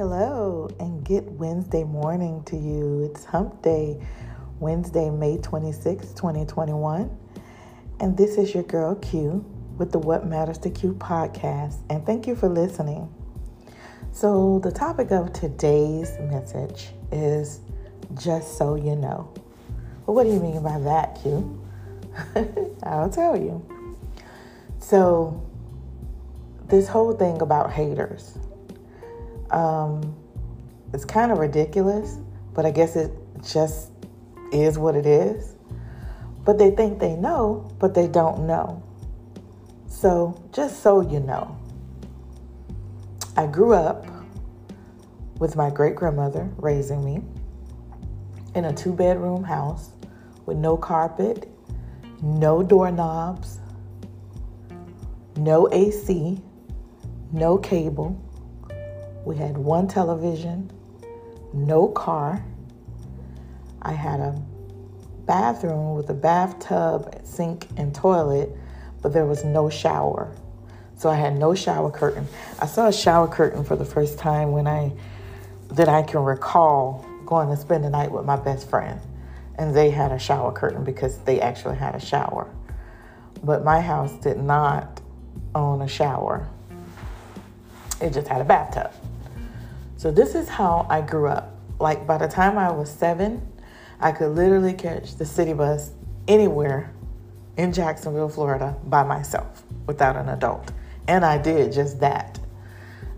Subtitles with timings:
[0.00, 3.04] Hello, and good Wednesday morning to you.
[3.04, 4.00] It's Hump Day,
[4.58, 7.14] Wednesday, May 26, 2021.
[8.00, 9.44] And this is your girl Q
[9.76, 11.76] with the What Matters to Q podcast.
[11.90, 13.12] And thank you for listening.
[14.10, 17.60] So, the topic of today's message is
[18.14, 19.30] just so you know.
[20.06, 21.62] Well, what do you mean by that, Q?
[22.84, 23.62] I'll tell you.
[24.78, 25.46] So,
[26.68, 28.38] this whole thing about haters
[29.52, 30.14] um,
[30.92, 32.18] it's kind of ridiculous,
[32.54, 33.92] but I guess it just
[34.52, 35.54] is what it is.
[36.44, 38.82] But they think they know, but they don't know.
[39.86, 41.56] So, just so you know,
[43.36, 44.06] I grew up
[45.38, 47.22] with my great grandmother raising me
[48.54, 49.90] in a two bedroom house
[50.46, 51.48] with no carpet,
[52.22, 53.58] no doorknobs,
[55.36, 56.40] no AC,
[57.32, 58.20] no cable
[59.24, 60.70] we had one television,
[61.52, 62.44] no car.
[63.82, 64.40] I had a
[65.26, 68.50] bathroom with a bathtub, sink, and toilet,
[69.02, 70.34] but there was no shower.
[70.96, 72.26] So I had no shower curtain.
[72.60, 74.92] I saw a shower curtain for the first time when I
[75.72, 79.00] that I can recall going to spend the night with my best friend.
[79.56, 82.52] And they had a shower curtain because they actually had a shower.
[83.42, 85.00] But my house did not
[85.54, 86.48] own a shower.
[88.00, 88.92] It just had a bathtub.
[90.00, 91.58] So this is how I grew up.
[91.78, 93.46] Like by the time I was seven,
[94.00, 95.90] I could literally catch the city bus
[96.26, 96.90] anywhere
[97.58, 100.72] in Jacksonville, Florida by myself without an adult.
[101.06, 102.40] And I did just that.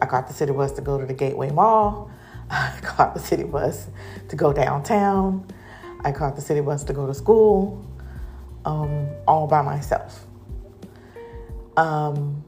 [0.00, 2.10] I caught the city bus to go to the Gateway Mall.
[2.50, 3.88] I caught the city bus
[4.30, 5.46] to go downtown.
[6.02, 7.86] I caught the city bus to go to school,
[8.64, 10.24] um, all by myself.
[11.76, 12.42] Um,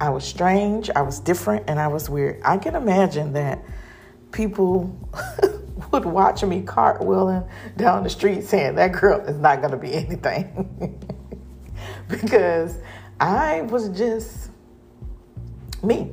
[0.00, 2.40] I was strange, I was different, and I was weird.
[2.44, 3.62] I can imagine that
[4.30, 4.94] people
[5.92, 9.94] would watch me cartwheeling down the street saying, That girl is not going to be
[9.94, 11.00] anything.
[12.08, 12.78] because
[13.20, 14.50] I was just
[15.82, 16.12] me.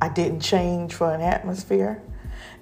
[0.00, 2.02] I didn't change for an atmosphere.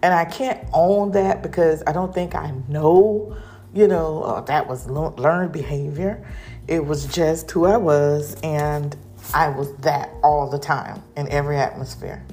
[0.02, 3.36] And I can't own that because I don't think I know,
[3.74, 6.26] you know, uh, that was learned behavior.
[6.68, 8.36] It was just who I was.
[8.42, 8.96] And
[9.34, 12.24] I was that all the time in every atmosphere.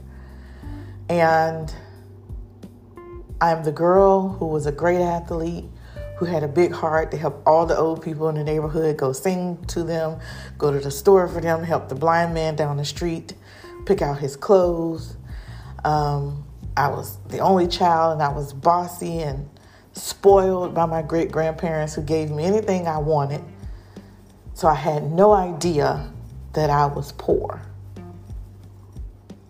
[1.10, 1.74] And
[3.40, 5.66] I'm the girl who was a great athlete,
[6.18, 9.14] who had a big heart to help all the old people in the neighborhood go
[9.14, 10.20] sing to them,
[10.58, 13.34] go to the store for them, help the blind man down the street
[13.88, 15.16] pick out his clothes.
[15.84, 16.44] Um,
[16.76, 19.50] I was the only child, and I was bossy and
[19.94, 23.44] spoiled by my great grandparents who gave me anything I wanted.
[24.54, 26.12] So I had no idea
[26.54, 27.62] that I was poor.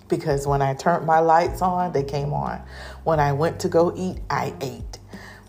[0.07, 2.61] Because when I turned my lights on, they came on.
[3.03, 4.99] When I went to go eat, I ate.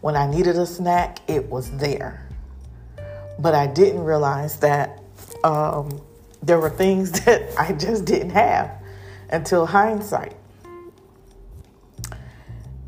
[0.01, 2.29] When I needed a snack, it was there.
[3.39, 5.01] But I didn't realize that
[5.45, 6.01] um,
[6.43, 8.71] there were things that I just didn't have
[9.31, 10.35] until hindsight.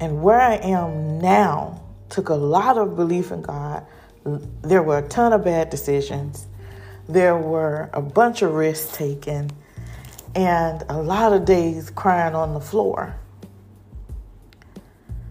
[0.01, 3.85] And where I am now took a lot of belief in God.
[4.63, 6.47] There were a ton of bad decisions
[7.13, 9.51] there were a bunch of risks taken
[10.35, 13.17] and a lot of days crying on the floor.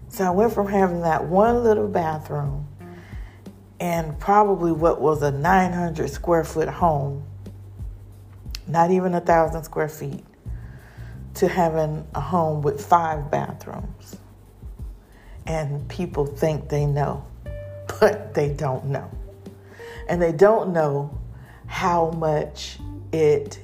[0.08, 2.66] So I went from having that one little bathroom
[3.78, 7.24] and probably what was a 900 square foot home,
[8.66, 10.24] not even a thousand square feet,
[11.34, 14.16] to having a home with five bathrooms.
[15.46, 17.24] And people think they know,
[18.00, 19.10] but they don't know.
[20.08, 21.19] And they don't know
[21.70, 22.78] how much
[23.12, 23.60] it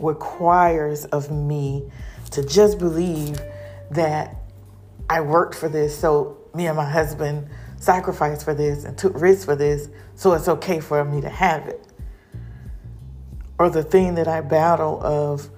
[0.00, 1.88] requires of me
[2.32, 3.40] to just believe
[3.92, 4.36] that
[5.08, 9.44] I worked for this, so me and my husband sacrificed for this and took risks
[9.44, 11.86] for this, so it's okay for me to have it.
[13.56, 15.48] Or the thing that I battle of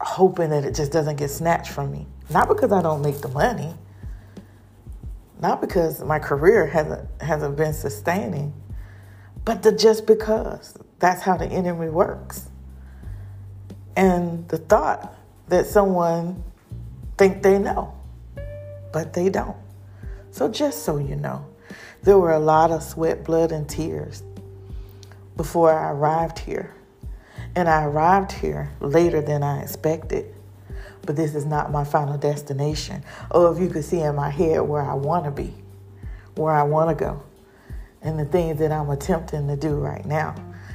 [0.00, 2.08] hoping that it just doesn't get snatched from me.
[2.30, 3.72] Not because I don't make the money,
[5.40, 8.52] not because my career hasn't hasn't been sustaining,
[9.44, 10.76] but the just because.
[10.98, 12.48] That's how the enemy works.
[13.96, 15.14] And the thought
[15.48, 16.42] that someone
[17.18, 17.94] think they know,
[18.92, 19.56] but they don't.
[20.30, 21.46] So just so you know,
[22.02, 24.22] there were a lot of sweat, blood, and tears
[25.36, 26.74] before I arrived here.
[27.54, 30.34] And I arrived here later than I expected.
[31.02, 33.04] But this is not my final destination.
[33.30, 35.54] Or if you could see in my head where I want to be,
[36.34, 37.22] where I want to go
[38.04, 40.34] and the things that I'm attempting to do right now,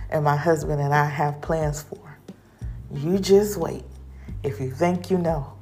[0.09, 2.17] and my husband and I have plans for.
[2.93, 3.83] You just wait.
[4.43, 5.53] If you think you know,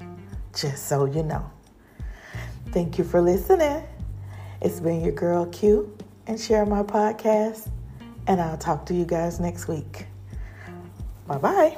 [0.56, 1.50] just so you know.
[2.72, 3.84] Thank you for listening.
[4.62, 7.69] It's been your girl Q and share my podcast,
[8.28, 10.06] and I'll talk to you guys next week.
[11.28, 11.78] Bye bye.